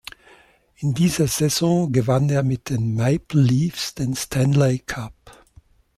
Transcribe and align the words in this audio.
In 0.77 0.95
dieser 0.95 1.27
Saison 1.27 1.91
gewann 1.91 2.27
er 2.31 2.41
mit 2.41 2.71
den 2.71 2.95
Maple 2.95 3.39
Leafs 3.39 3.93
den 3.93 4.15
Stanley 4.15 4.79
Cup. 4.79 5.13